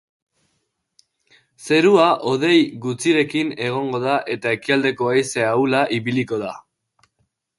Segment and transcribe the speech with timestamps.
[1.65, 2.55] Zerua hodei
[2.87, 6.51] gutxirekin egongo da eta ekialdeko haize ahula ibiliko da.